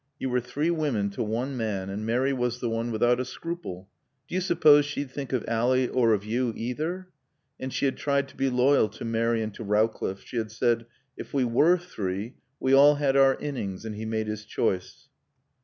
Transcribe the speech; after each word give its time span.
You 0.17 0.31
were 0.31 0.39
three 0.41 0.71
women 0.71 1.11
to 1.11 1.21
one 1.21 1.55
man, 1.55 1.91
and 1.91 2.03
Mary 2.03 2.33
was 2.33 2.59
the 2.59 2.71
one 2.71 2.89
without 2.91 3.19
a 3.19 3.23
scruple. 3.23 3.87
Do 4.27 4.33
you 4.33 4.41
suppose 4.41 4.83
she'd 4.83 5.11
think 5.11 5.31
of 5.31 5.45
Ally 5.47 5.85
or 5.89 6.11
of 6.13 6.25
you, 6.25 6.53
either?" 6.57 7.09
And 7.59 7.71
she 7.71 7.85
had 7.85 7.97
tried 7.97 8.27
to 8.29 8.35
be 8.35 8.49
loyal 8.49 8.89
to 8.89 9.05
Mary 9.05 9.43
and 9.43 9.53
to 9.53 9.63
Rowcliffe. 9.63 10.23
She 10.23 10.37
had 10.37 10.49
said, 10.49 10.87
"If 11.17 11.35
we 11.35 11.43
were 11.45 11.77
three, 11.77 12.33
we 12.59 12.73
all 12.73 12.95
had 12.95 13.15
our 13.15 13.35
innings, 13.35 13.85
and 13.85 13.93
he 13.93 14.05
made 14.05 14.25
his 14.25 14.43
choice." 14.43 15.07